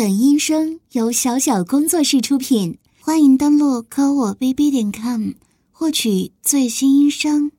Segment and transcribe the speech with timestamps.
[0.00, 5.32] 本音声由小小工作室出品，欢迎登录科我 bb 点 com
[5.70, 7.52] 获取最新音声。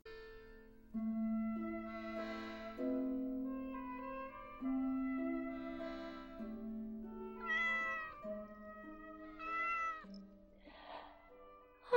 [11.92, 11.94] 啊，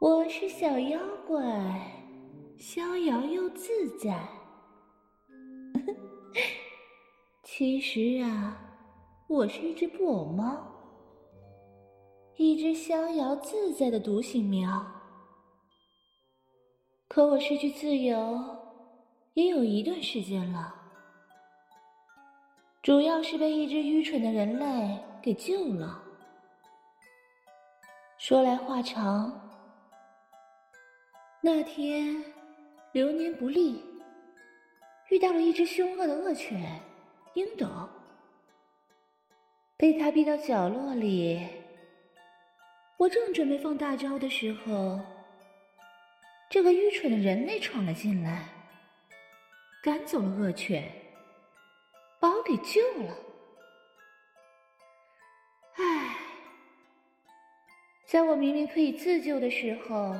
[0.00, 0.98] 我是小妖
[1.28, 1.44] 怪，
[2.58, 3.68] 逍遥又自
[4.02, 4.28] 在。
[7.56, 8.58] 其实啊，
[9.28, 10.60] 我是一只布偶猫，
[12.34, 14.84] 一只逍遥自在的独行喵。
[17.06, 18.44] 可我失去自由
[19.34, 20.74] 也有一段时间了，
[22.82, 26.02] 主要是被一只愚蠢的人类给救了。
[28.18, 29.32] 说来话长，
[31.40, 32.20] 那天
[32.90, 33.80] 流年不利。
[35.10, 36.80] 遇到了一只凶恶的恶犬，
[37.34, 37.66] 英斗，
[39.76, 41.44] 被他逼到角落里。
[42.96, 45.00] 我正准备放大招的时候，
[46.48, 48.48] 这个愚蠢的人类闯了进来，
[49.82, 50.88] 赶走了恶犬，
[52.20, 53.16] 把我给救了。
[55.74, 56.16] 唉，
[58.06, 60.14] 在我明明可以自救的时候，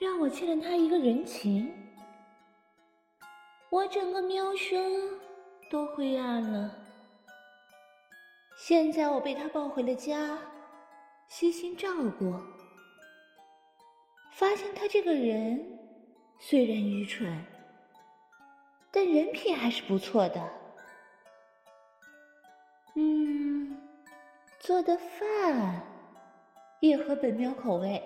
[0.00, 1.72] 让我欠了他一个人情。
[3.70, 5.20] 我整个喵生
[5.70, 6.74] 多灰暗了。
[8.56, 10.38] 现在我被他抱回了家，
[11.28, 12.34] 悉心照顾，
[14.32, 15.78] 发现他这个人
[16.38, 17.44] 虽然愚蠢，
[18.92, 20.50] 但人品还是不错的。
[22.94, 23.76] 嗯，
[24.60, 25.82] 做的饭
[26.80, 28.00] 也合本喵口味，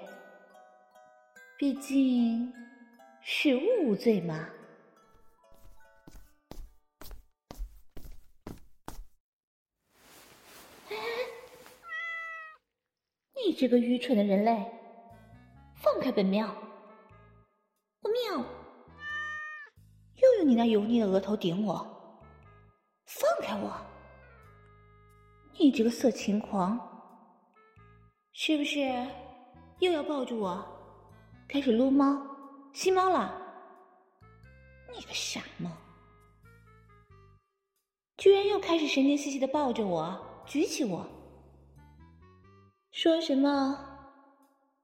[1.58, 2.52] 毕竟
[3.20, 4.48] 食物无罪嘛。
[13.58, 14.64] 这个愚蠢的人类，
[15.74, 16.46] 放开本喵！
[18.02, 18.44] 我喵！
[20.14, 21.74] 又用你那油腻的额头顶我！
[23.06, 23.76] 放开我！
[25.58, 26.78] 你这个色情狂，
[28.32, 28.78] 是不是
[29.80, 30.64] 又要抱住我，
[31.48, 32.16] 开始撸猫、
[32.72, 33.42] 吸猫了？
[34.94, 35.68] 你个傻猫！
[38.18, 40.16] 居然又开始神经兮兮的抱着我，
[40.47, 41.04] 举起我！
[42.91, 43.78] 说什么？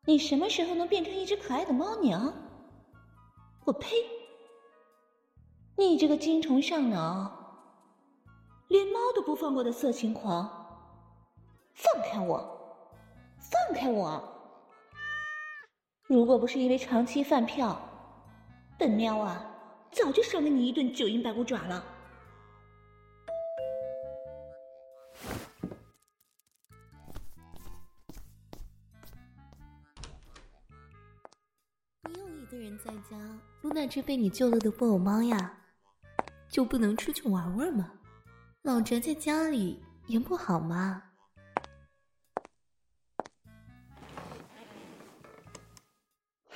[0.06, 2.32] 你什么时候能变成一只可爱的猫娘？
[3.64, 3.96] 我呸！
[5.76, 7.32] 你这个精虫上脑，
[8.68, 10.48] 连猫都不放过的色情狂！
[11.72, 12.38] 放开我！
[13.40, 14.22] 放开我！
[16.06, 17.80] 如果不是因为长期饭票，
[18.78, 19.44] 本喵啊，
[19.90, 21.82] 早就赏了你一顿九阴白骨爪了。
[32.54, 33.18] 一个人在家
[33.62, 35.58] 撸那只被你救了的布偶猫呀，
[36.48, 37.90] 就不能出去玩玩吗？
[38.62, 41.02] 老宅在家里也不好吗？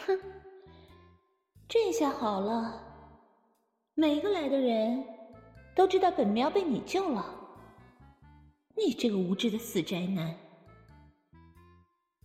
[0.06, 0.16] 哼，
[1.68, 2.80] 这下好了，
[3.94, 5.04] 每个来的人
[5.74, 7.34] 都知道本喵被你救了。
[8.76, 10.32] 你这个无知的死宅男，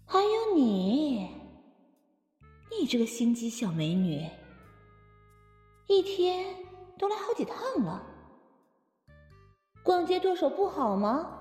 [0.06, 1.41] 还有你。
[2.79, 4.25] 你这个心机小美女，
[5.88, 6.56] 一天
[6.97, 8.06] 都来好几趟了。
[9.84, 11.39] 逛街剁手不好吗？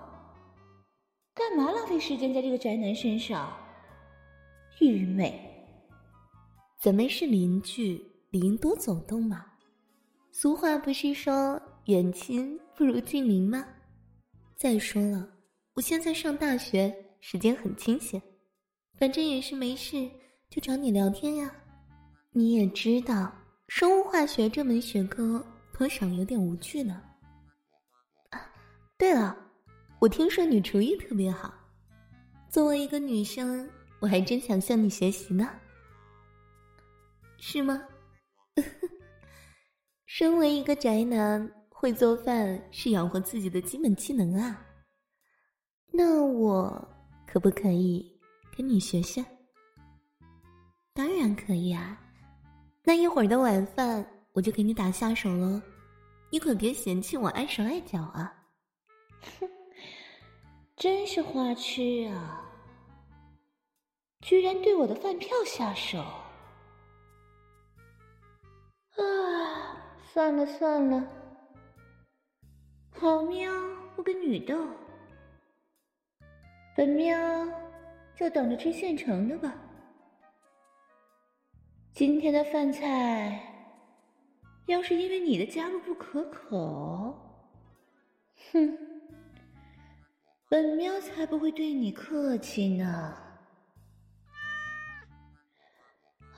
[1.34, 3.56] 干嘛浪费时间在这个宅男身上？
[4.80, 5.48] 愚昧！
[6.80, 9.46] 咱们是邻居，理应多走动嘛。
[10.30, 13.66] 俗话不是说远亲不如近邻吗？
[14.56, 15.28] 再说了，
[15.74, 18.20] 我现在上大学，时间很清闲，
[18.98, 20.10] 反正也是没事。
[20.52, 21.50] 就找你聊天呀，
[22.30, 23.32] 你也知道，
[23.68, 25.42] 生物化学这门学科
[25.72, 27.02] 多少有点无趣呢。
[28.28, 28.52] 啊，
[28.98, 29.34] 对了，
[29.98, 31.54] 我听说你厨艺特别好，
[32.50, 33.66] 作为一个女生，
[33.98, 35.48] 我还真想向你学习呢。
[37.38, 37.82] 是吗？
[40.04, 44.62] 身为一个宅男，会做饭是养活自己的基本技能啊。
[45.90, 46.88] 那我
[47.26, 48.20] 可不可以
[48.54, 49.24] 跟你学学？
[50.94, 51.98] 当然可以啊，
[52.84, 55.60] 那一会儿的晚饭我就给你打下手喽，
[56.30, 58.30] 你可别嫌弃我碍手碍脚啊！
[59.40, 59.48] 哼，
[60.76, 62.44] 真是花痴啊！
[64.20, 65.98] 居然对我的饭票下手！
[68.96, 69.00] 啊，
[70.12, 71.08] 算了算了，
[72.90, 73.50] 好喵
[73.96, 74.54] 不跟女斗，
[76.76, 77.16] 本喵
[78.14, 79.54] 就等着吃现成的吧。
[81.94, 83.38] 今天的饭菜，
[84.64, 87.14] 要是因为你的加入不可口，
[88.50, 88.78] 哼，
[90.48, 93.14] 本喵才不会对你客气呢。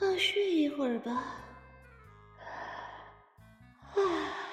[0.01, 1.13] 啊，睡一会儿吧。
[3.95, 4.44] 啊！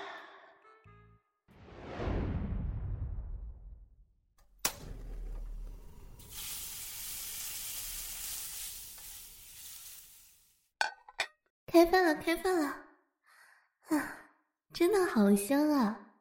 [11.82, 12.68] 开饭了，开饭了！
[13.88, 14.16] 啊，
[14.72, 16.14] 真的好香啊！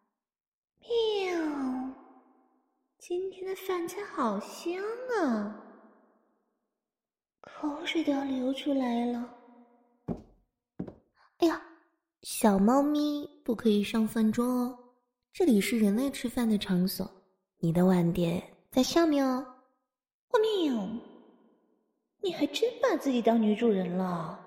[0.78, 0.88] 喵，
[2.98, 4.82] 今天的饭菜好香
[5.18, 5.62] 啊，
[7.42, 9.34] 口水都要流出来了。
[11.40, 11.60] 哎呀！
[12.22, 14.78] 小猫咪不可以上饭桌哦，
[15.30, 17.06] 这里是人类吃饭的场所，
[17.58, 19.46] 你的碗碟在下面哦。
[20.30, 20.88] 我喵，
[22.22, 24.46] 你还真把自己当女主人了。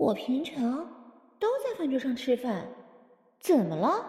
[0.00, 0.56] 我平常
[1.38, 2.66] 都在饭桌上吃饭，
[3.38, 4.02] 怎么了？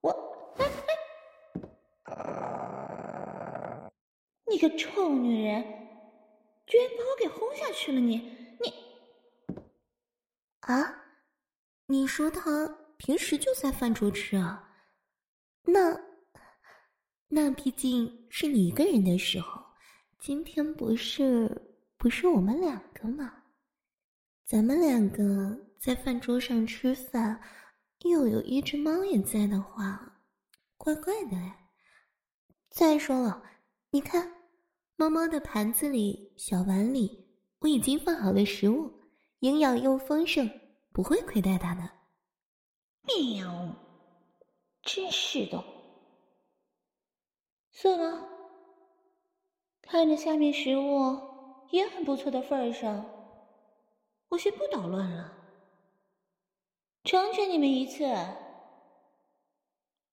[0.00, 0.10] 我，
[0.56, 0.64] 哎
[2.06, 3.90] 哎，
[4.50, 5.62] 你个臭女人，
[6.66, 8.16] 居然把我给轰下去了你，
[8.58, 8.72] 你。
[10.60, 11.04] 啊，
[11.84, 12.66] 你说他
[12.96, 14.72] 平时就在饭桌吃啊？
[15.64, 16.00] 那，
[17.28, 19.62] 那毕竟是你一个人的时候，
[20.18, 23.42] 今天不是不是我们两个吗？
[24.46, 27.40] 咱们两个在饭桌上吃饭，
[28.04, 30.20] 又有一只猫也在的话，
[30.76, 31.68] 怪怪的哎。
[32.70, 33.42] 再说了，
[33.90, 34.32] 你看，
[34.94, 37.26] 猫猫的盘子里、小碗里，
[37.58, 38.92] 我已经放好了食物。
[39.40, 40.48] 营养又丰盛，
[40.92, 41.90] 不会亏待它的。
[43.02, 43.74] 喵，
[44.80, 45.64] 真是的。
[47.72, 48.28] 算了，
[49.82, 51.18] 看着下面食物
[51.70, 53.04] 也很不错的份儿上，
[54.28, 55.32] 我先不捣乱了。
[57.04, 58.04] 成全你们一次，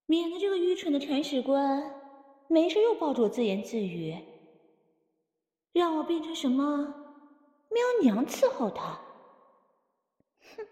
[0.05, 2.01] 免得这个愚蠢的铲屎官
[2.47, 4.15] 没事又抱着我自言自语，
[5.71, 6.77] 让我变成什么
[7.69, 8.99] 喵娘伺候他。
[10.55, 10.67] 哼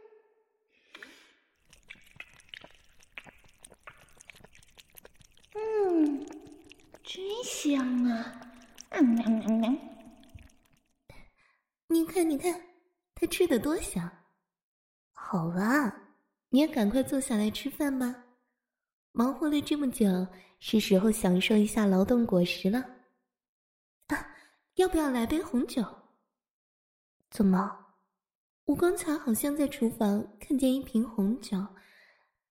[5.56, 6.26] 嗯，
[7.04, 8.38] 真香啊！
[8.92, 9.80] 嗯嗯嗯，
[11.88, 12.62] 你看，你看，
[13.22, 14.12] 他吃的多香。
[15.12, 15.96] 好了，
[16.50, 18.16] 你也赶快坐下来吃饭吧。
[19.12, 20.08] 忙活了这么久，
[20.60, 22.80] 是时候享受一下劳动果实了。
[24.08, 24.28] 啊，
[24.76, 25.86] 要不要来杯红酒？
[27.30, 27.78] 怎么？
[28.66, 31.64] 我刚才好像在厨房看见一瓶红酒，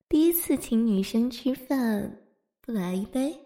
[0.09, 2.25] 第一次请女生吃饭，
[2.61, 3.37] 不来一杯？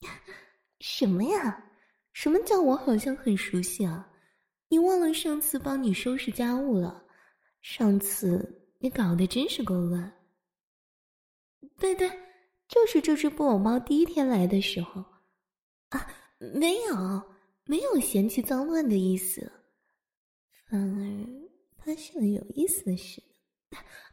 [0.80, 1.70] 什么呀？
[2.12, 4.10] 什么叫我好像很熟悉啊？
[4.68, 7.04] 你忘了上次帮你收拾家务了？
[7.62, 10.12] 上次你搞得真是够乱。
[11.78, 12.10] 对对，
[12.68, 15.04] 就是这只布偶猫第一天来的时候。
[15.90, 16.06] 啊，
[16.38, 17.22] 没有，
[17.64, 19.50] 没有嫌弃脏乱的意思。
[20.68, 23.22] 反而发现了有意思的事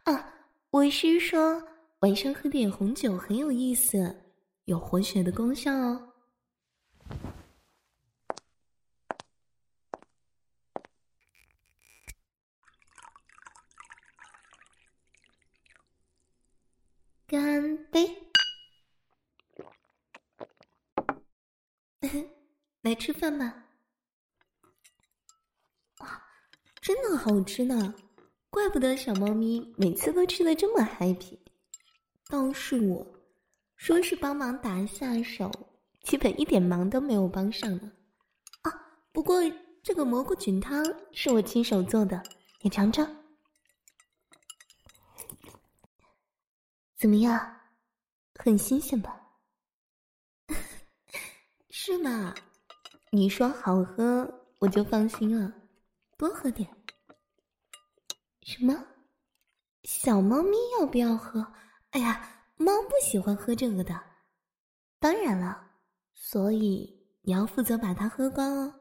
[0.03, 0.33] 啊！
[0.69, 1.61] 我是说，
[1.99, 4.15] 晚上喝点红酒很有意思，
[4.65, 6.07] 有活血的功效哦。
[17.27, 18.17] 干杯！
[22.81, 23.65] 来吃饭吧。
[26.79, 27.95] 真的好吃呢，
[28.51, 31.39] 怪不得小猫咪每次都吃的这么 happy。
[32.27, 33.05] 倒是我，
[33.75, 35.51] 说是帮忙打下手，
[36.03, 37.91] 基本一点忙都没有帮上呢。
[38.61, 38.71] 啊，
[39.11, 39.39] 不过
[39.81, 42.21] 这个蘑菇菌汤是我亲手做的，
[42.61, 43.03] 你尝尝，
[46.97, 47.61] 怎么样？
[48.35, 49.19] 很新鲜吧？
[51.71, 52.35] 是吗？
[53.13, 54.25] 你说好喝，
[54.57, 55.53] 我就放心了。
[56.17, 56.69] 多喝点。
[58.41, 58.73] 什么？
[59.83, 61.45] 小猫咪要不要喝？
[61.89, 64.01] 哎呀，猫不喜欢喝这个的。
[64.97, 65.61] 当然了，
[66.13, 68.73] 所以你要负责把它喝光哦。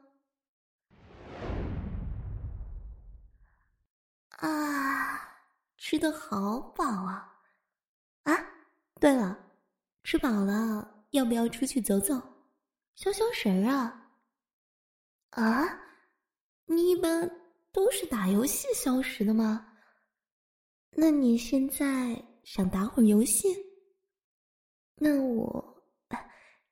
[4.29, 5.43] 啊，
[5.75, 7.37] 吃的好饱啊！
[8.23, 8.33] 啊，
[8.97, 9.37] 对了，
[10.05, 12.15] 吃饱了要不要出去走走，
[12.95, 13.97] 消消食啊？
[15.31, 15.79] 啊？
[16.65, 17.29] 你一般
[17.73, 19.73] 都是打游戏消食的吗？
[20.91, 23.47] 那你现在想打会儿游戏？
[24.95, 25.83] 那我，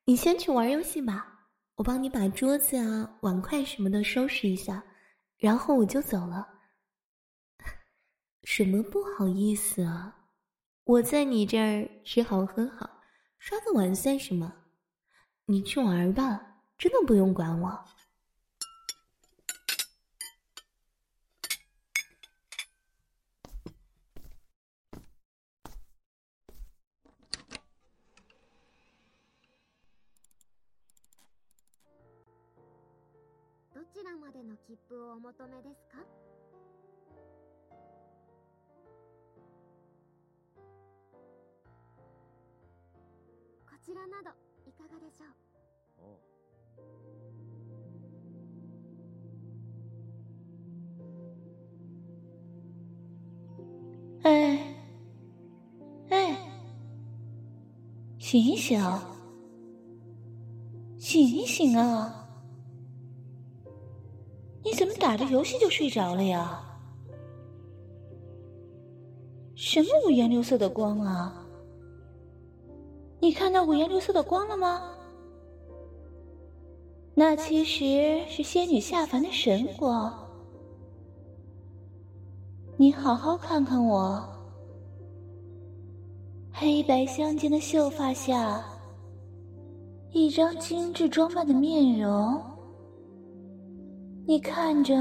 [0.05, 4.83] 你先去玩游戏吧，我帮你把桌子啊、碗筷什么的收拾一下，
[5.37, 6.47] 然后我就走了。
[8.43, 10.15] 什么不好意思啊？
[10.83, 12.89] 我在你这儿吃好喝好，
[13.37, 14.53] 刷个碗算什么？
[15.45, 17.85] 你去玩吧，真的不用管我。
[34.69, 35.81] 切符をお求めです。
[35.87, 35.97] か
[43.65, 44.29] こちらなど
[44.67, 45.25] いかがでしょ
[54.21, 54.27] う？
[54.27, 54.29] 哎，
[56.11, 56.37] 哎，
[58.19, 58.77] 醒一醒，
[60.99, 62.28] 醒一醒啊！
[64.99, 66.61] 打着游戏就睡着了呀？
[69.55, 71.45] 什么五颜六色的光啊？
[73.19, 74.81] 你看到五颜六色的光了吗？
[77.13, 80.13] 那其实是仙女下凡的神光。
[82.77, 84.23] 你好好看看我，
[86.53, 88.63] 黑白相间的秀发下，
[90.11, 92.41] 一张精致装扮的面容，
[94.29, 94.95] 你看着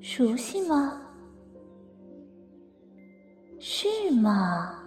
[0.00, 1.00] 熟悉吗？
[3.60, 3.86] 是
[4.20, 4.82] 吗？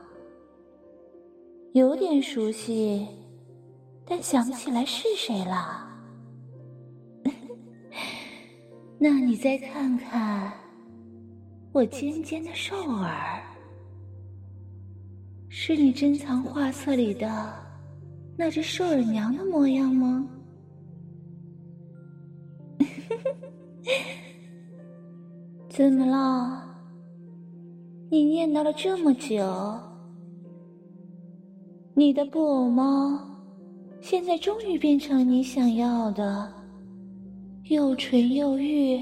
[1.71, 3.07] 有点熟悉，
[4.05, 5.89] 但想不起来是谁了。
[8.99, 10.51] 那你再看看。
[11.71, 13.41] 我尖尖的兽耳，
[15.47, 17.53] 是你珍藏画册里的
[18.37, 20.27] 那只兽耳娘的模样吗？
[25.69, 26.63] 怎么了？
[28.09, 29.77] 你念叨了这么久，
[31.93, 33.19] 你的布偶猫
[33.99, 36.53] 现在终于变成你想要的，
[37.65, 39.01] 又纯又欲。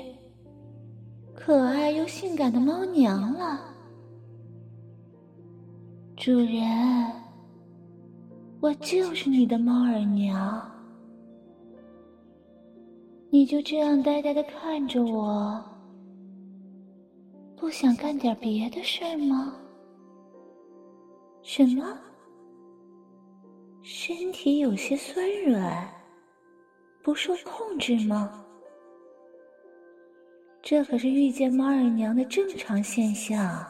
[1.35, 3.59] 可爱又性感的猫娘了，
[6.15, 6.63] 主人，
[8.61, 10.72] 我就是你的猫耳娘。
[13.33, 15.59] 你就这样呆呆的看着我，
[17.57, 19.55] 不想干点别的事儿吗？
[21.41, 21.97] 什么？
[23.81, 25.91] 身体有些酸软，
[27.01, 28.45] 不受控制吗？
[30.61, 33.65] 这可是遇见猫耳娘的正常现象。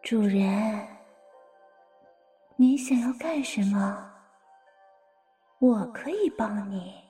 [0.00, 0.80] 主人，
[2.56, 4.10] 你想要干什么？
[5.58, 7.03] 我可以帮你。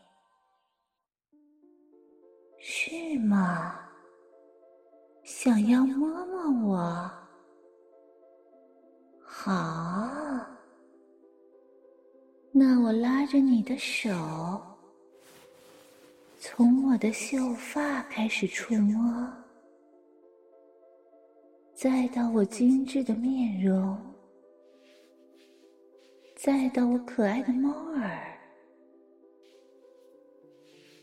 [2.66, 3.78] 是吗？
[5.23, 7.11] 想要摸摸我？
[9.23, 10.47] 好，
[12.50, 14.11] 那我拉着你的手。
[16.38, 19.30] 从我的秀发开始触摸，
[21.75, 23.94] 再到我精致的面容，
[26.35, 28.40] 再到我可爱的猫耳，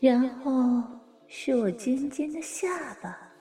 [0.00, 0.82] 然后
[1.34, 3.32] 是我尖尖的下巴，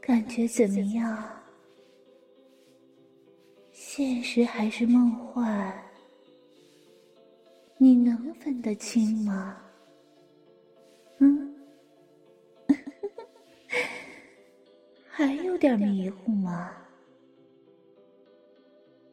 [0.00, 1.40] 感觉怎么样？
[3.70, 5.72] 现实还是梦幻？
[7.76, 9.56] 你能分得清吗？
[11.18, 11.54] 嗯，
[15.08, 16.76] 还有点迷糊吗？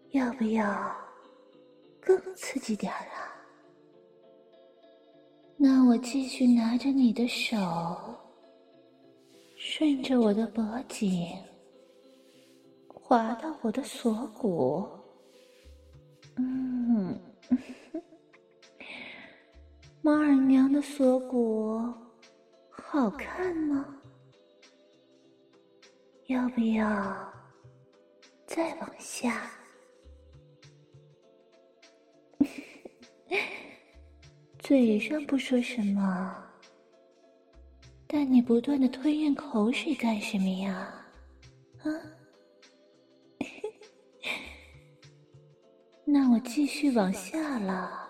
[0.09, 0.93] 要不要
[2.01, 3.31] 更刺激点啊？
[5.67, 7.57] 那我继续拿着你的手，
[9.57, 11.35] 顺着我的脖颈，
[12.87, 14.87] 滑到我的锁骨。
[16.35, 17.19] 嗯。
[20.03, 21.81] 猫耳娘的锁骨
[22.69, 23.87] 好看吗？
[26.27, 26.85] 要不要
[28.45, 29.49] 再往下？
[34.65, 36.43] 嘴上不说什么，
[38.07, 41.05] 但你不断的吞咽口水干什么呀？
[41.83, 41.85] 啊？
[46.03, 48.09] 那我继续往下了。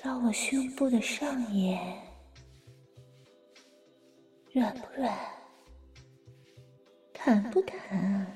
[0.00, 1.76] 到我胸部的上沿，
[4.52, 5.12] 软不软？
[7.12, 8.32] 弹不弹？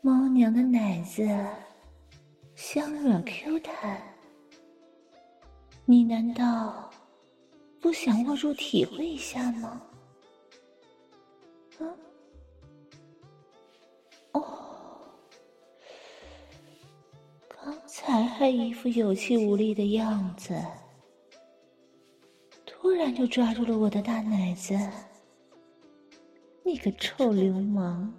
[0.00, 1.28] 猫娘的奶子
[2.66, 4.02] 香软 Q 弹，
[5.84, 6.90] 你难道
[7.78, 9.82] 不想握住体会一下吗？
[11.78, 11.96] 嗯？
[14.32, 14.42] 哦，
[17.48, 20.58] 刚才还一副有气无力的样子。
[22.64, 24.74] 突然就抓住了我的大奶子，
[26.64, 28.10] 你个臭流氓！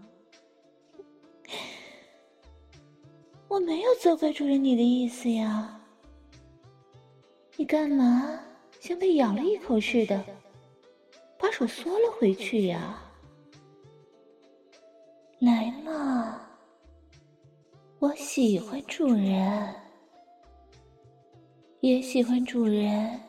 [3.48, 5.80] 我没有责怪主人你的意思呀，
[7.56, 8.40] 你干嘛
[8.80, 10.24] 像被咬了一口似的，
[11.38, 13.02] 把手缩了回去呀？
[15.40, 16.42] 来嘛，
[18.00, 19.76] 我喜欢主人，
[21.82, 23.20] 也喜欢主人。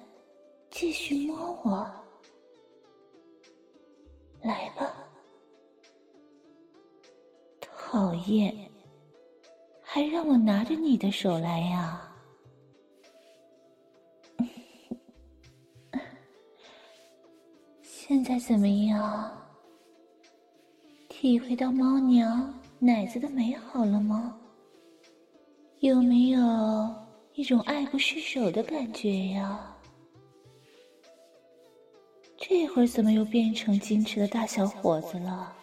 [0.69, 1.91] 继续摸我，
[4.43, 4.93] 来吧！
[7.61, 8.66] 讨厌，
[9.97, 12.07] 还让我拿着你的手来呀！
[17.81, 19.33] 现在怎么样？
[21.09, 24.39] 体会到猫娘奶子的美好了吗？
[25.79, 26.95] 有没有
[27.33, 29.75] 一种爱不释手的感觉呀？
[32.37, 35.57] 这会儿怎么又变成矜持的大小伙子了？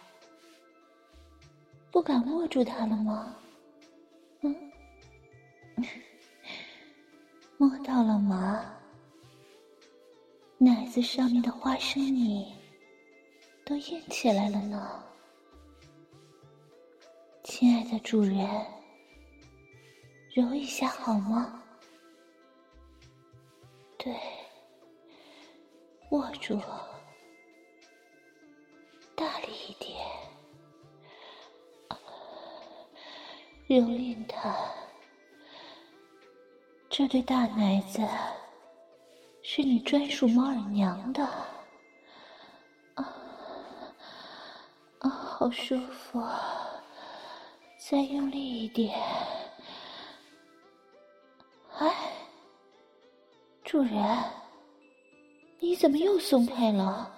[1.92, 3.36] 不敢握住他了吗？
[7.58, 8.74] 摸到了吗？
[10.58, 12.54] 奶子上面的花生米
[13.64, 15.04] 都硬起来了呢。
[17.42, 18.46] 亲爱的主人，
[20.32, 21.62] 揉一下好吗？
[23.98, 24.14] 对。
[26.10, 26.60] 握住，
[29.16, 29.98] 大力一点，
[33.66, 34.83] 蹂躏它。
[36.96, 38.06] 这对大奶子
[39.42, 41.24] 是你专属猫耳娘的，
[42.94, 43.12] 啊
[45.00, 46.22] 啊，好舒服！
[47.76, 48.96] 再用力一点，
[51.78, 52.12] 哎，
[53.64, 54.00] 主人。
[55.58, 57.12] 你怎么又松开了？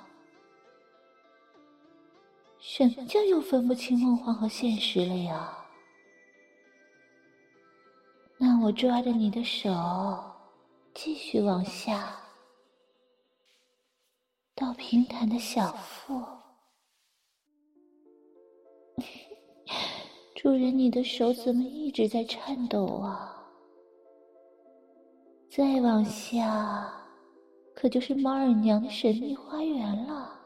[2.60, 5.55] 什么叫又分不清梦幻和现实了呀？
[8.38, 9.70] 那我抓着你的手，
[10.94, 12.14] 继续往下，
[14.54, 16.22] 到平坦的小腹。
[20.34, 23.48] 主人，你的手怎么一直在颤抖啊？
[25.50, 26.92] 再往下。
[27.74, 30.40] 可就是猫耳娘的神秘花园了，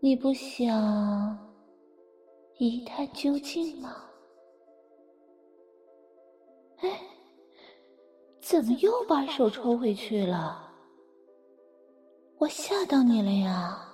[0.00, 1.36] 你不想
[2.58, 4.07] 一探究竟吗？
[6.80, 7.00] 哎，
[8.40, 10.70] 怎么又把手抽回去了？
[12.38, 13.84] 我吓到你了呀！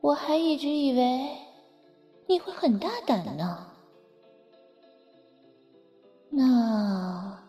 [0.00, 1.30] 我还一直以为
[2.26, 3.70] 你会很大胆呢。
[6.28, 7.40] 那。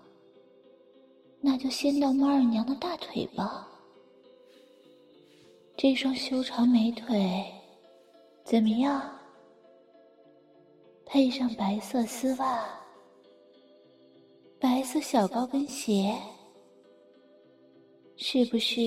[1.41, 3.67] 那就先到猫二娘的大腿吧。
[5.77, 7.45] 这双修长美腿
[8.43, 9.01] 怎么样？
[11.05, 12.67] 配上白色丝袜、
[14.65, 16.11] 白色小高跟鞋，
[18.17, 18.81] 是不是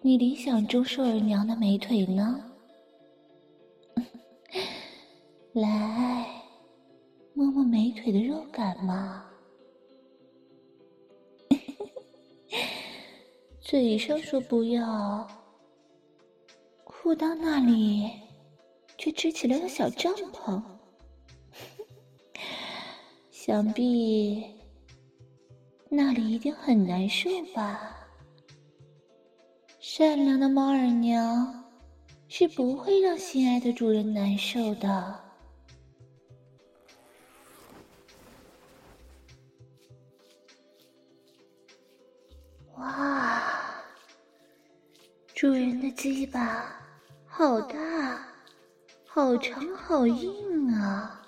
[0.00, 2.50] 你理想中兽儿娘的美腿呢？
[5.52, 6.26] 来，
[7.34, 9.26] 摸摸美腿的肉感嘛。
[13.60, 15.28] 嘴上说不要，
[16.84, 18.10] 裤裆那里
[18.96, 20.62] 却支起了个小帐篷，
[23.30, 24.42] 想必
[25.92, 27.96] 那里一定很难受吧？
[29.80, 31.64] 善良的猫耳娘
[32.28, 35.20] 是不会让心爱的主人难受的。
[42.76, 43.42] 哇
[45.34, 46.80] 主人的鸡巴
[47.26, 48.26] 好大，
[49.06, 51.19] 好长，好硬啊！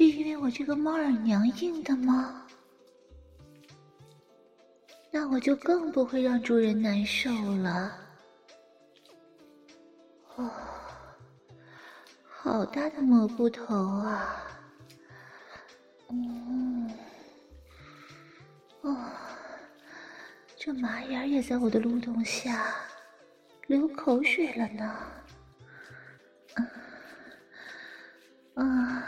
[0.00, 2.46] 是因为我这个猫耳娘硬的吗？
[5.10, 7.92] 那我就更不会让主人难受了。
[10.36, 10.50] 哦，
[12.30, 14.42] 好大的蘑菇头啊！
[16.08, 16.90] 嗯，
[18.80, 19.04] 哦，
[20.56, 22.74] 这马眼也在我的蠕动下
[23.66, 24.84] 流口水了呢。
[26.54, 26.64] 啊
[28.54, 29.04] 啊，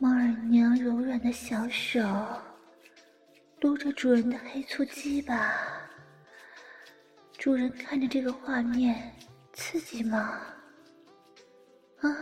[0.00, 2.00] 猫耳娘柔软的小手
[3.60, 5.52] 撸着主人的黑粗鸡巴，
[7.36, 9.12] 主人看着这个画面，
[9.52, 10.40] 刺激吗？
[11.98, 12.16] 啊，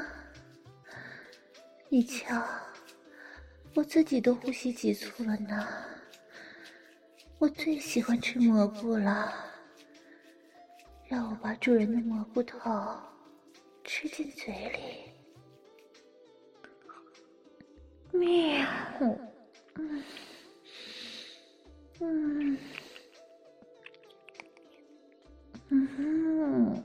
[1.90, 2.42] 你瞧，
[3.74, 5.68] 我自己都呼吸急促了呢。
[7.36, 9.34] 我最喜欢吃蘑菇了，
[11.06, 12.58] 让我把主人的蘑菇头
[13.84, 15.15] 吃进嘴里。
[18.18, 18.66] 喵，
[19.78, 20.02] 嗯，
[22.00, 22.58] 嗯，
[25.68, 26.82] 嗯，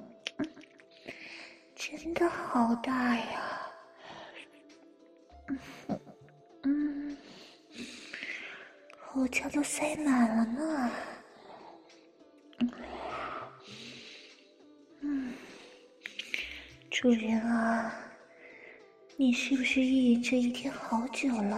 [1.76, 3.48] 真的好大呀。
[9.00, 10.91] 口腔都塞满了呢。
[15.02, 15.34] 嗯，
[16.89, 17.94] 主人啊，
[19.22, 21.56] 你是不是意淫这一天好久了？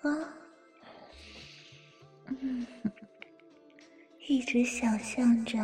[0.00, 0.34] 啊？
[2.28, 2.66] 嗯，
[4.26, 5.62] 一直想象着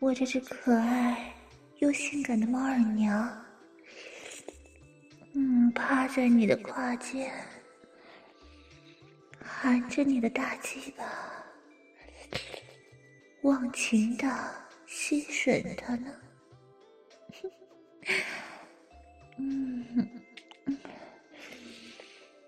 [0.00, 1.32] 我这只可爱
[1.78, 3.44] 又性感的猫耳娘，
[5.34, 7.32] 嗯，趴在你的胯间。
[9.40, 11.04] 含着你的大鸡巴，
[13.42, 14.26] 忘情的
[14.86, 16.12] 吸吮它呢。
[19.44, 20.08] 嗯
[20.66, 20.80] 嗯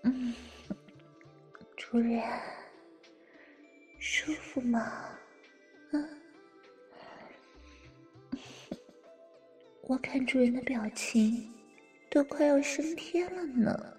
[0.03, 0.33] 嗯，
[1.75, 2.23] 主人，
[3.99, 5.09] 舒服吗？
[5.91, 6.09] 嗯，
[9.83, 11.53] 我看主人的表情
[12.09, 13.97] 都快要升天了呢。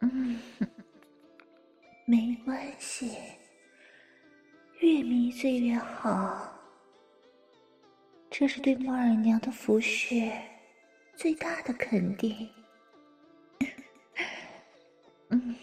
[0.00, 0.40] 嗯。
[2.06, 3.16] 没关系，
[4.80, 6.52] 越迷醉越好。
[8.30, 10.30] 这是对猫耳娘的服侍
[11.16, 12.50] 最大的肯定。
[15.30, 15.56] 嗯，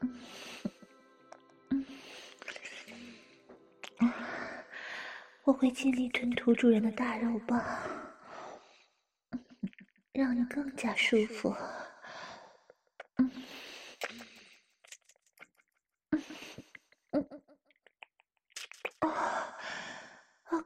[0.00, 0.20] 嗯，
[1.70, 1.84] 嗯，
[3.98, 4.14] 啊，
[5.44, 7.60] 我会尽力吞吐主人的大肉棒，
[10.12, 11.54] 让你更加舒服。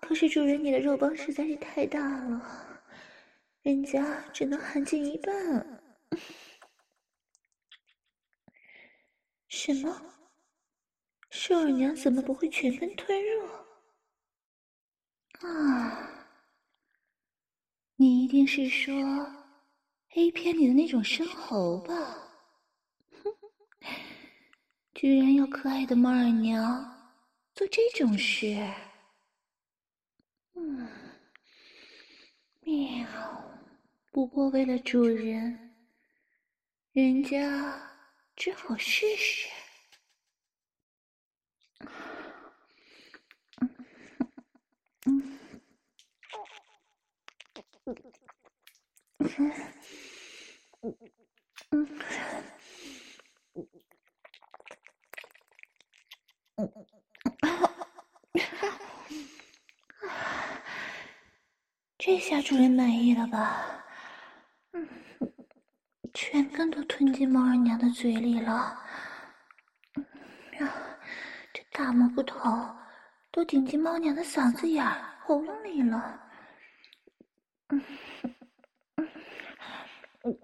[0.01, 2.83] 可是主人，你的肉包实在是太大了，
[3.62, 5.35] 人家只能含进一半。
[9.48, 10.02] 什么？
[11.30, 13.48] 兽耳娘怎么不会全分吞入？
[15.48, 16.28] 啊！
[17.96, 18.94] 你一定是说
[20.16, 22.18] A 片里的那种生猴吧？
[24.92, 26.85] 居然要可爱的猫耳娘
[27.54, 28.54] 做这种事！
[30.76, 30.88] 嗯，
[32.62, 33.06] 喵。
[34.10, 35.72] 不过为了主人，
[36.92, 37.80] 人家
[38.34, 39.48] 只好试试。
[43.60, 43.70] 嗯
[45.06, 45.38] 嗯
[50.80, 50.96] 嗯
[51.70, 51.88] 嗯
[62.07, 63.83] 这下主人满意了吧？
[64.73, 64.87] 嗯，
[66.12, 68.79] 全根都吞进猫二娘的嘴里了。
[71.55, 72.38] 这大蘑菇头
[73.33, 76.21] 都顶进猫娘的嗓子眼儿、喉咙里了。
[77.69, 77.83] 嗯
[78.97, 79.09] 嗯
[80.25, 80.38] 嗯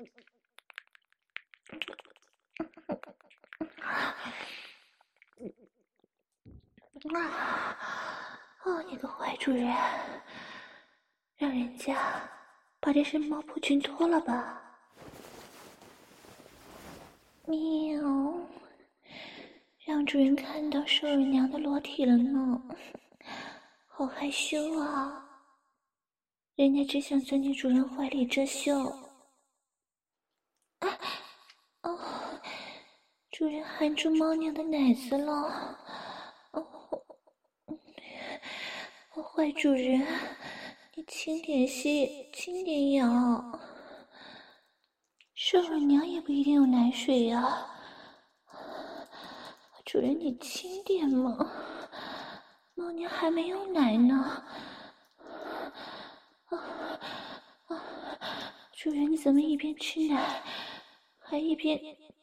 [7.15, 7.77] 啊！
[8.65, 9.71] 哦，你个坏主人！
[11.41, 11.97] 让人家
[12.81, 14.61] 把这身猫婆裙脱了吧！
[17.47, 17.99] 喵，
[19.87, 22.63] 让主人看到兽耳娘的裸体了呢，
[23.87, 25.25] 好害羞啊！
[26.57, 28.79] 人家只想钻进主人怀里遮羞。
[30.81, 30.99] 啊，
[31.81, 31.99] 哦，
[33.31, 35.79] 主人含住猫娘的奶子了！
[36.51, 36.63] 哦，
[39.23, 40.07] 坏主人。
[41.07, 43.61] 轻点吸，轻点咬。
[45.35, 47.67] 兽耳娘也不一定有奶水呀、
[49.85, 51.37] 主人，你轻点嘛，
[52.75, 54.45] 猫娘还没有奶呢。
[56.47, 56.57] 啊
[57.69, 57.83] 啊！
[58.73, 60.43] 主人，你怎么一边吃奶，
[61.19, 61.81] 还一边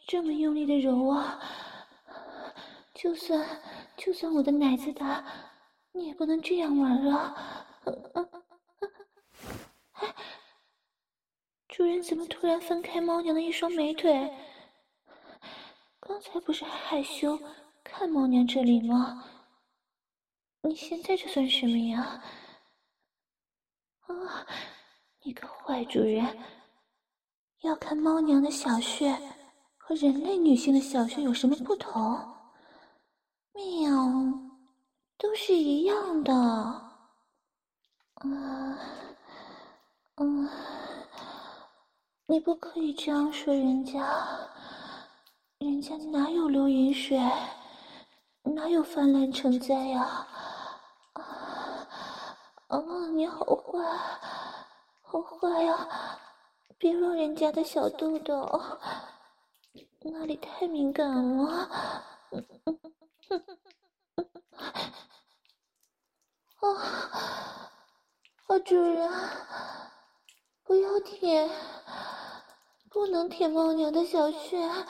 [0.07, 1.39] 这么用力的揉啊！
[2.93, 3.45] 就算
[3.95, 5.23] 就算我的奶子大，
[5.91, 7.65] 你也不能这样玩啊！
[11.77, 14.35] 主人怎么突然分开猫娘的一双美腿？
[15.99, 17.39] 刚才不是还害羞
[17.83, 19.23] 看猫娘这里吗？
[20.63, 22.23] 你现在这算什么呀？
[24.07, 24.47] 啊，
[25.21, 26.25] 你个坏主人！
[27.61, 29.15] 要看猫娘的小穴
[29.77, 32.01] 和人类女性的小穴有什么不同？
[33.53, 33.91] 喵，
[35.19, 36.33] 都是一样的。
[38.23, 38.75] 嗯
[40.15, 40.49] 嗯，
[42.29, 44.05] 你不可以这样说人家，
[45.59, 47.17] 人家哪有流银水，
[48.43, 50.27] 哪有泛滥成灾呀？
[51.13, 51.23] 啊
[52.67, 52.79] 啊，
[53.13, 53.79] 你好坏，
[55.01, 56.19] 好坏呀！
[56.77, 58.61] 别让人家的小豆豆，
[60.01, 61.47] 那里太敏感了。
[66.59, 66.67] 啊，
[68.47, 69.09] 啊，主人，
[70.67, 71.49] 不要舔，
[72.89, 74.61] 不能舔猫娘的小穴。
[74.61, 74.85] 啊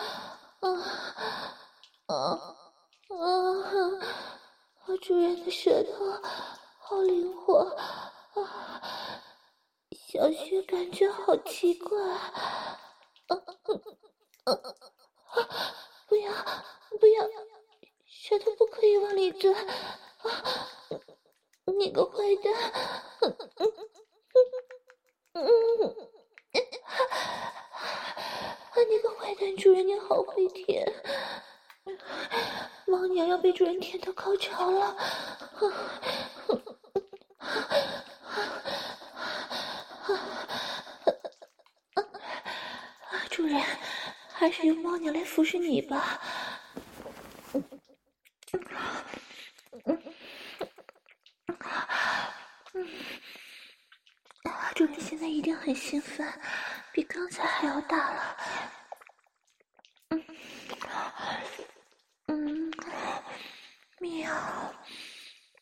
[0.61, 0.69] 啊
[2.07, 2.15] 啊！
[3.09, 3.19] 啊，
[4.99, 6.19] 主人的舌头
[6.79, 7.59] 好灵活。
[8.33, 9.21] 啊。
[9.91, 12.25] 小穴感觉好奇怪，啊
[13.27, 13.37] 啊
[14.45, 14.55] 啊！
[16.07, 16.33] 不要
[16.99, 17.29] 不要，
[18.07, 19.53] 舌头不可以往里钻！
[19.53, 20.67] 啊，
[21.77, 22.51] 你个坏蛋！
[28.71, 29.55] 啊，你个坏蛋！
[29.57, 30.85] 主人你好会舔，
[32.85, 34.85] 猫娘要被主人舔到高潮了！
[34.85, 34.97] 啊
[44.33, 46.21] 还是由猫娘来服侍你吧。
[47.53, 47.63] 嗯
[49.85, 50.03] 嗯
[52.73, 52.87] 嗯，
[54.75, 56.25] 主人现在一定很兴奋，
[56.93, 58.37] 比刚才还要大了。
[60.07, 60.23] 嗯
[62.27, 62.71] 嗯，
[63.99, 64.73] 喵，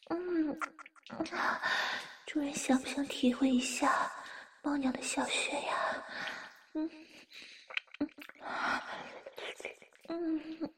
[0.09, 0.55] 嗯，
[2.27, 4.11] 主人想不想体会一下
[4.61, 6.05] 猫娘的小穴呀？
[6.75, 6.91] 嗯。
[10.09, 10.69] 嗯，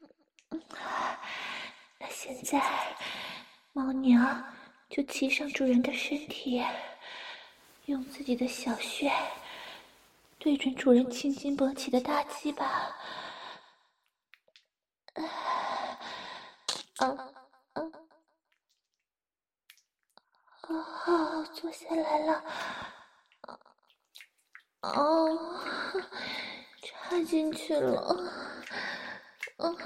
[2.00, 2.58] 那现在
[3.74, 4.42] 猫娘
[4.88, 6.64] 就骑上主人的身体，
[7.88, 9.10] 用自己的小穴
[10.38, 12.66] 对准主人青筋勃起的大鸡巴，
[15.14, 15.24] 啊
[16.98, 17.08] 啊
[17.72, 17.82] 啊！
[21.06, 22.44] 啊，坐下来了，
[24.82, 25.60] 哦。
[26.82, 28.14] 插进去了，
[29.56, 29.76] 嗯，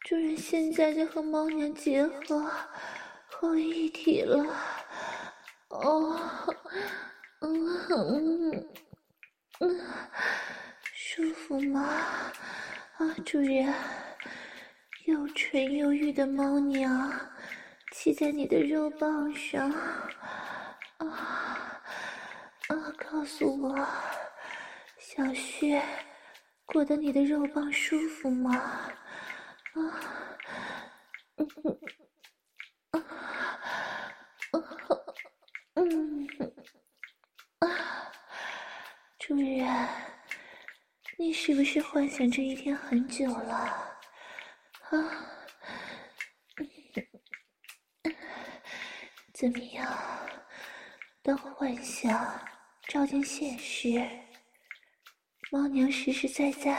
[0.00, 2.50] 主人现在就和猫娘结合，
[3.26, 4.44] 合为一体了，
[5.70, 6.18] 哦，
[7.40, 8.68] 嗯嗯
[9.60, 9.80] 嗯，
[10.92, 11.80] 舒服吗？
[12.98, 13.72] 啊，主人，
[15.06, 17.10] 又纯又玉的猫娘
[17.92, 19.70] 骑在你的肉棒上，
[20.98, 21.06] 啊
[22.68, 23.88] 啊，告诉我。
[24.98, 25.82] 小穴
[26.66, 28.54] 裹得你的肉棒舒服吗？
[28.54, 29.78] 啊，
[31.36, 31.78] 嗯嗯
[35.82, 36.28] 嗯
[37.60, 38.12] 啊，
[39.18, 39.88] 主人，
[41.16, 43.54] 你是不是幻想这一天很久了？
[44.90, 44.92] 啊，
[49.32, 49.90] 怎么样？
[51.22, 52.46] 当幻想
[52.86, 54.06] 照进现实。
[55.50, 56.78] 猫娘实实在在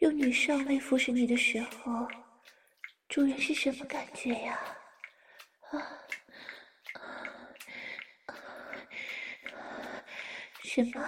[0.00, 2.06] 用女上位服侍你的时候，
[3.08, 4.60] 主人是什么感觉呀？
[5.70, 5.80] 啊，
[10.74, 11.00] 什么？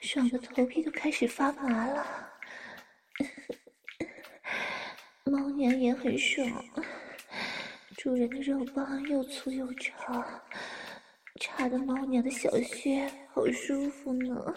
[0.00, 2.06] 爽的头皮都开始发麻了。
[5.24, 6.64] 猫娘也很爽，
[7.96, 10.24] 主人的肉棒又粗又长，
[11.40, 14.54] 插的猫娘的小穴好舒服呢。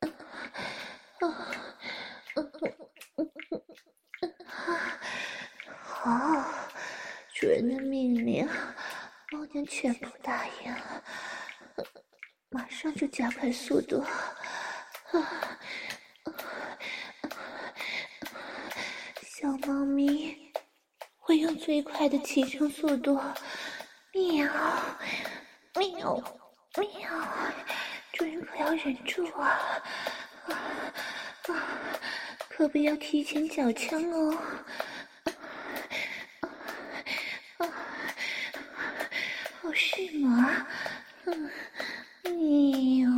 [5.80, 6.44] 好
[7.34, 8.44] 主人的命令，
[9.30, 10.74] 猫娘全部答应，
[12.80, 14.04] 上就加快速度。
[19.20, 20.52] 小猫咪
[21.16, 23.20] 会用最快的起床速度，
[24.12, 24.48] 喵
[25.74, 26.14] 喵
[26.76, 27.10] 喵！
[28.12, 29.58] 主人可要忍住啊！
[30.46, 30.54] 啊
[32.48, 34.38] 可不要提前缴枪哦。
[39.62, 40.66] 哦，是吗？
[41.24, 41.50] 嗯，
[42.24, 42.30] 哎
[43.00, 43.08] 呦，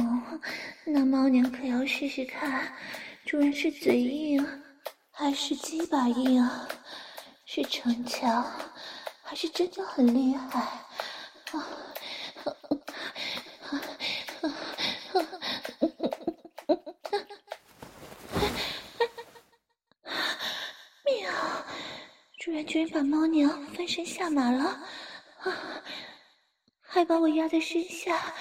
[0.84, 2.74] 那猫娘可要试试看，
[3.26, 4.42] 主人是嘴硬
[5.10, 6.66] 还是鸡巴硬啊？
[7.44, 8.42] 是逞强
[9.22, 10.60] 还是真的很厉害？
[11.52, 11.68] 啊！
[22.66, 24.64] 居然把猫娘翻身下马了，
[25.40, 25.82] 啊！
[26.80, 28.32] 还把我压在身下，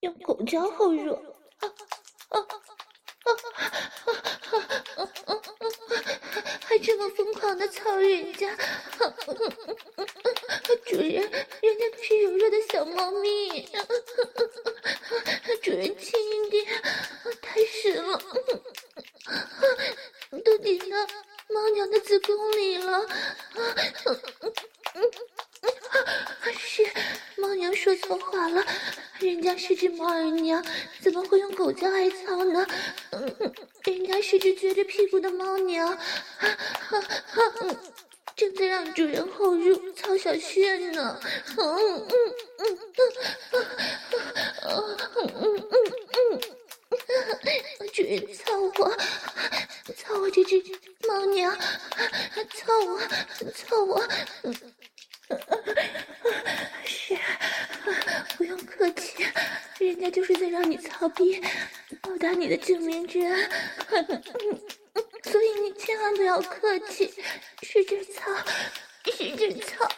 [0.00, 1.16] 用狗交后入，
[7.96, 8.48] 人家，
[10.86, 13.68] 主人，人家可是柔弱的小猫咪，
[15.62, 16.66] 主人轻一点，
[17.42, 18.20] 太湿了，
[20.44, 20.96] 都顶到
[21.48, 23.06] 猫娘的子宫里了，
[26.56, 26.86] 是
[27.36, 28.64] 猫娘说错话了，
[29.18, 30.64] 人家是只猫儿娘，
[31.00, 32.66] 怎么会用狗叫来操呢？
[33.84, 35.98] 人家是只撅着屁股的猫娘，
[38.36, 41.20] 正在让主人后入曹小炫呢。
[41.58, 42.08] 嗯嗯
[42.58, 42.78] 嗯
[44.62, 44.86] 嗯
[45.40, 45.80] 嗯
[46.16, 46.40] 嗯，
[47.92, 48.96] 主人操我，
[49.94, 50.62] 操我这只。
[51.08, 51.56] 猫娘，
[52.54, 53.00] 操我，
[53.52, 54.00] 操我！
[56.84, 57.16] 是，
[58.36, 59.26] 不用客气，
[59.78, 61.42] 人家就是在让你操逼，
[62.00, 63.50] 报答你的救命之恩。
[65.24, 67.12] 所以你千万不要客气，
[67.62, 68.30] 使劲操，
[69.06, 69.88] 使劲操。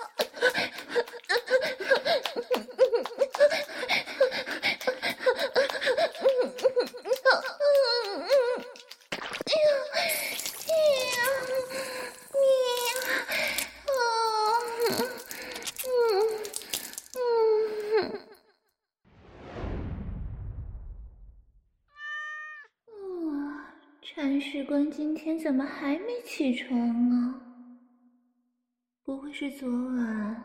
[24.42, 26.76] 士官今天怎么还没起床
[27.10, 27.40] 啊？
[29.04, 30.44] 不会是昨晚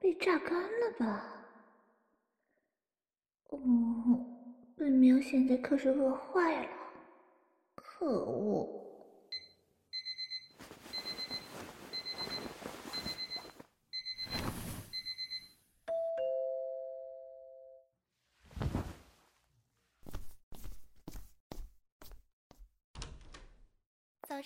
[0.00, 1.24] 被榨干了吧？
[3.50, 3.58] 哦，
[4.76, 6.70] 本喵现在可是饿坏了，
[7.76, 8.87] 可恶！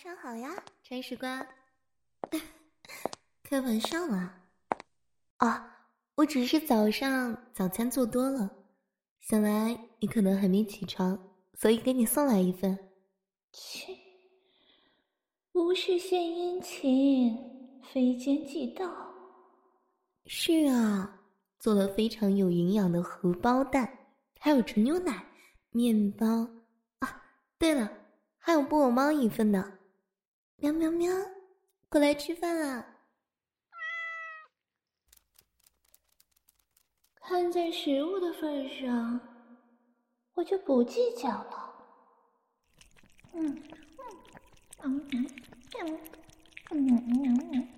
[0.03, 0.51] 上好呀，
[0.83, 1.47] 铲屎官。
[3.45, 4.37] 开玩笑啊！
[5.37, 5.87] 啊，
[6.17, 8.51] 我只是早上早餐做多了，
[9.21, 11.17] 想来你可能还没起床，
[11.55, 12.77] 所以给你送来一份。
[13.53, 13.97] 切，
[15.53, 17.39] 不是献殷勤，
[17.93, 18.93] 非奸即盗。
[20.27, 21.21] 是啊，
[21.61, 23.89] 做了非常有营养的荷包蛋，
[24.41, 25.25] 还有纯牛奶、
[25.71, 26.27] 面包
[26.99, 27.23] 啊。
[27.57, 27.89] 对了，
[28.37, 29.79] 还有布偶猫一份呢。
[30.63, 31.13] 喵喵喵，
[31.89, 32.87] 过来吃饭啦！
[37.17, 39.21] 看在食物的份上，
[40.35, 41.75] 我就不计较了。
[43.33, 43.61] 嗯
[44.85, 45.27] 嗯嗯
[45.81, 45.99] 嗯
[46.71, 47.09] 嗯
[47.51, 47.69] 嗯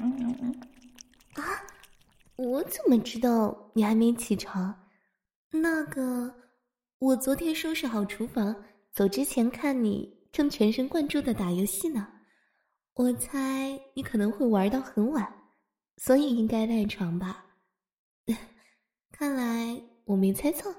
[0.00, 0.60] 嗯嗯
[1.34, 1.42] 啊！
[2.36, 4.88] 我怎么知道你还没起床？
[5.50, 6.32] 那个，
[6.98, 10.13] 我昨天收拾好厨房，走之前看你。
[10.34, 12.08] 正全神贯注的打游戏呢，
[12.94, 15.32] 我猜你可能会玩到很晚，
[15.98, 17.46] 所以应该赖床吧？
[19.12, 20.74] 看来我没猜错。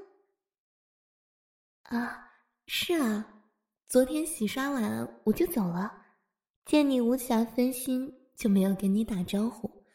[1.83, 2.33] 啊，
[2.67, 3.45] 是啊，
[3.87, 6.03] 昨天洗刷完我就走了，
[6.65, 9.85] 见你无暇分心，就没有跟你打招呼。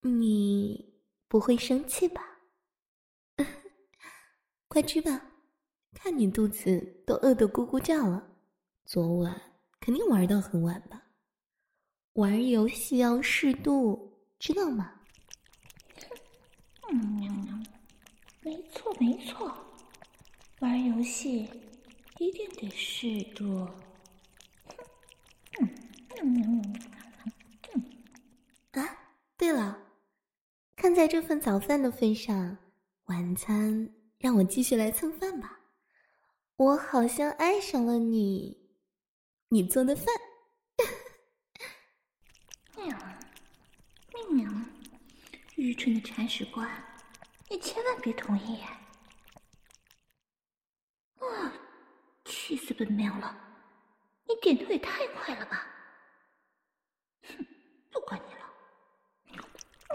[0.00, 2.40] 你不会生气吧？
[4.66, 5.30] 快吃吧，
[5.94, 8.32] 看你肚子都饿得咕咕叫了。
[8.86, 9.42] 昨晚
[9.80, 11.02] 肯定玩到很晚吧？
[12.12, 14.92] 玩游戏要适度，知道吗？
[16.92, 17.66] 嗯，
[18.42, 19.52] 没错没错，
[20.60, 21.50] 玩游戏
[22.18, 23.68] 一定得适度。
[25.58, 25.68] 嗯
[26.22, 26.72] 嗯
[27.72, 27.84] 嗯
[28.70, 28.98] 啊，
[29.36, 29.76] 对了，
[30.76, 32.56] 看在这份早饭的份上，
[33.06, 35.58] 晚餐让我继续来蹭饭吧。
[36.54, 38.64] 我好像爱上了你。
[39.48, 40.06] 你做的饭，
[42.76, 42.98] 喵
[44.30, 44.50] 喵，
[45.54, 46.68] 愚蠢的铲屎官，
[47.48, 48.60] 你千万别同意！
[51.20, 51.52] 啊，
[52.24, 53.38] 气死本喵了！
[54.24, 55.64] 你点头也太快了吧！
[57.22, 57.46] 哼，
[57.92, 58.40] 不管你了。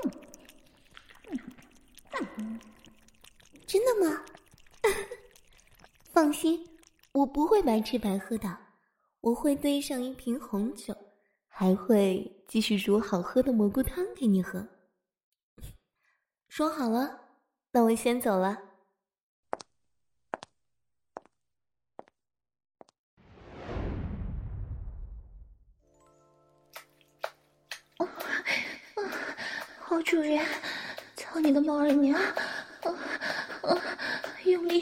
[0.04, 0.12] 嗯
[2.38, 2.60] 嗯，
[3.68, 4.24] 真的吗？
[6.14, 6.80] 放心，
[7.12, 8.58] 我不会白吃白喝的，
[9.22, 10.96] 我会堆上一瓶红酒，
[11.48, 14.68] 还会继续煮好喝的蘑菇汤给你喝。
[16.50, 17.20] 说好了，
[17.72, 18.58] 那我先走了。
[29.78, 30.44] 好主人，
[31.16, 32.20] 操你的猫儿娘！
[32.20, 32.34] 啊
[33.62, 33.78] 啊
[34.46, 34.82] 用力，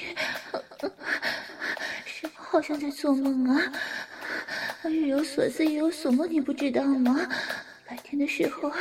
[2.06, 3.74] 师父好像在做梦啊，
[4.82, 7.28] 他日有所思，夜有所梦，你不知道吗？
[7.86, 8.72] 白天的时候，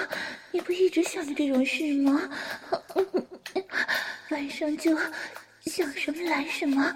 [0.53, 2.31] 你不一直想着这种事吗？
[4.31, 4.97] 晚上就
[5.63, 6.95] 想什么来什么。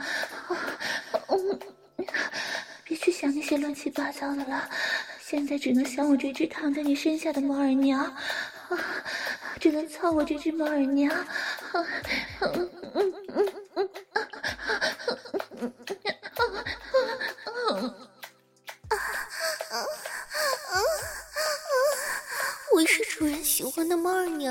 [2.84, 4.68] 别去想那些乱七八糟的了，
[5.20, 8.14] 现在只能想我这只躺在你身下的猫儿娘。
[9.58, 11.12] 只能操我这只猫儿娘！
[11.72, 11.84] 我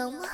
[0.01, 0.27] 的猫儿娘吗？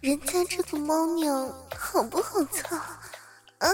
[0.00, 2.76] 人家这个猫娘好不好操
[3.58, 3.68] 啊？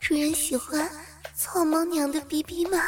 [0.00, 0.90] 主人喜欢。
[1.36, 2.78] 操猫娘的逼逼吗？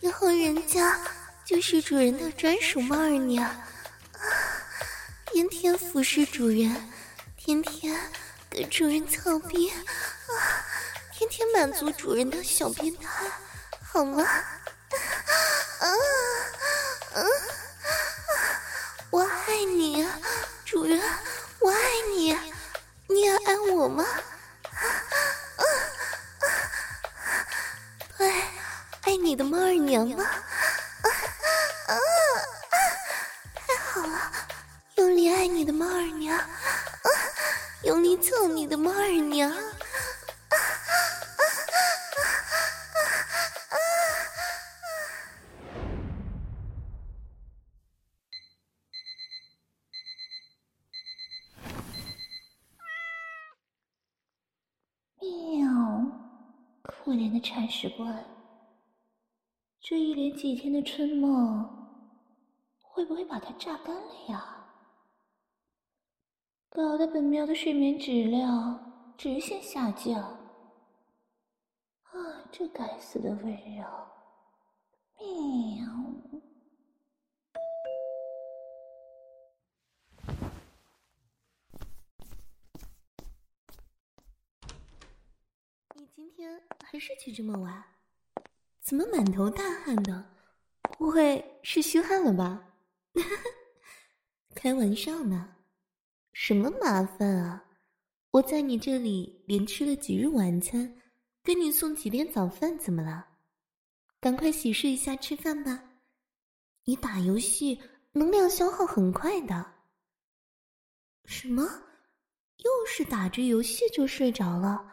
[0.00, 0.98] 以后人家
[1.44, 3.50] 就是主人的专属猫儿娘，
[5.26, 6.92] 天天服侍主人，
[7.44, 7.94] 天天
[8.48, 9.76] 给主人操逼啊，
[11.12, 13.30] 天天满足主人的小变态，
[13.82, 14.24] 好吗？
[14.24, 15.86] 啊
[17.12, 17.20] 啊！
[19.10, 20.08] 我爱你，
[20.64, 20.98] 主人，
[21.60, 21.78] 我爱
[22.16, 22.34] 你。
[23.08, 24.06] 你也爱我吗？
[28.16, 28.32] 对，
[29.02, 30.24] 爱你的猫儿娘吗？
[33.54, 34.32] 太好了，
[34.94, 36.40] 用力爱你的猫儿娘，
[37.82, 39.52] 用力揍你的猫儿娘。
[56.82, 58.24] 可怜的铲屎官，
[59.82, 61.68] 这一连几天的春梦，
[62.80, 64.63] 会不会把它榨干了呀？
[66.74, 70.20] 搞得本喵的睡眠质量直线下降。
[72.02, 73.84] 啊，这该死的温柔，
[75.20, 75.86] 喵。
[85.94, 87.84] 你今天还是起这么晚？
[88.80, 90.24] 怎么满头大汗的？
[90.98, 92.74] 不会是虚汗了吧？
[93.14, 93.44] 哈 哈
[94.56, 95.54] 开玩笑呢，
[96.34, 97.64] 什么麻烦啊？
[98.32, 101.00] 我在你这里连吃了几日晚餐，
[101.44, 103.24] 给你送几点早饭，怎么了？
[104.18, 105.92] 赶快洗漱一下，吃饭吧。
[106.86, 107.80] 你打游戏
[108.10, 109.74] 能量消耗很快的。
[111.24, 111.62] 什么？
[112.56, 114.92] 又是打着游戏就睡着了？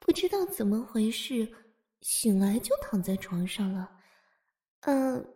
[0.00, 1.48] 不知道怎么回事，
[2.00, 3.88] 醒来就躺在床上了。
[4.80, 5.32] 嗯、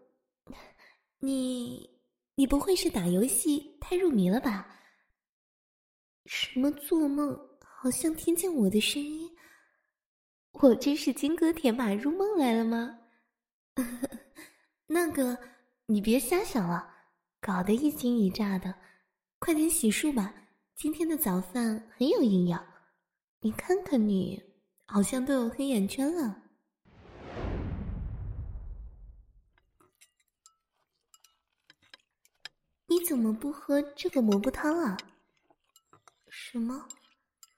[1.20, 1.88] 你
[2.34, 4.72] 你不会是打游戏太入迷了吧？
[6.26, 9.30] 什么做梦，好像听见我的声音？
[10.52, 12.98] 我这是金戈铁马入梦来了吗？
[14.86, 15.38] 那个，
[15.86, 16.88] 你别瞎想了，
[17.40, 18.74] 搞得一惊一乍的。
[19.38, 20.34] 快点洗漱吧，
[20.74, 22.64] 今天的早饭很有营养。
[23.40, 24.42] 你看看你。
[24.86, 26.42] 好像都有黑眼圈了。
[32.86, 34.96] 你怎么不喝这个蘑菇汤啊？
[36.36, 36.84] 什么？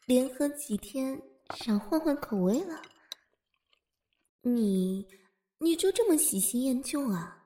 [0.05, 1.19] 连喝几天
[1.57, 2.83] 想换换口味了？
[4.43, 5.09] 你
[5.59, 7.43] 你就这么喜新厌旧啊？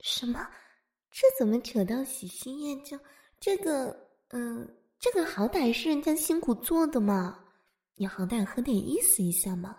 [0.00, 0.44] 什么？
[1.12, 2.98] 这怎么扯到喜新厌旧？
[3.38, 3.96] 这个，
[4.30, 4.68] 嗯、
[4.98, 7.38] 这个好歹是人家辛苦做的嘛。
[7.94, 9.78] 你好歹喝点意思一下嘛，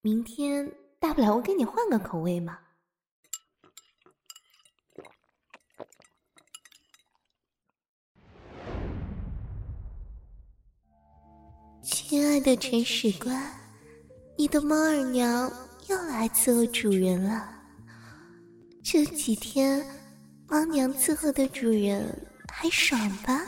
[0.00, 0.66] 明天
[0.98, 2.58] 大不了我给你换个口味嘛。
[12.12, 13.42] 亲爱的铲屎官，
[14.36, 15.50] 你的猫儿娘
[15.88, 17.48] 又来伺候主人了。
[18.82, 19.82] 这几天
[20.46, 22.14] 猫娘伺候的主人
[22.52, 23.40] 还爽吧？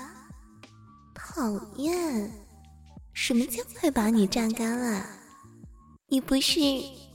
[1.14, 2.32] 讨厌！
[3.12, 5.04] 什么叫快把你榨干了？
[6.06, 6.58] 你不是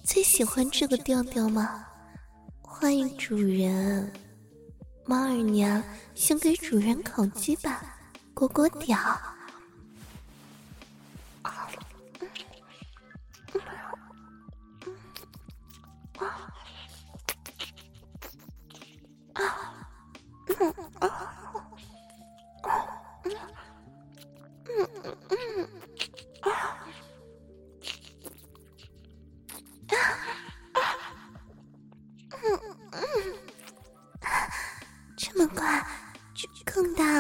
[0.04, 1.84] 最喜欢这个调调吗？
[2.62, 4.14] 欢迎主人，
[5.04, 5.84] 猫儿娘
[6.14, 7.98] 先给主人烤鸡吧，
[8.36, 9.00] 裹裹屌。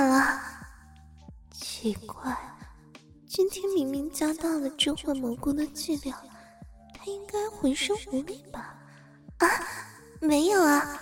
[0.03, 0.41] 啊，
[1.51, 2.37] 奇怪，
[3.27, 6.17] 今天明明加大了召唤蘑菇的剂量，
[6.93, 8.75] 他应该浑身无力吧？
[9.37, 9.47] 啊，
[10.19, 11.01] 没有啊，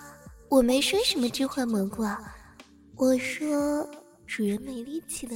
[0.50, 2.36] 我没说什么召唤蘑菇啊，
[2.96, 3.90] 我说
[4.26, 5.36] 主人没力气了。